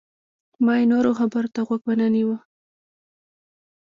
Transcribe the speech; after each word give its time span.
ما 0.65 0.73
یې 0.79 0.85
نورو 0.93 1.11
خبرو 1.19 1.49
ته 1.55 1.59
غوږ 1.67 1.81
ونه 1.85 2.07
نیوه. 2.15 2.37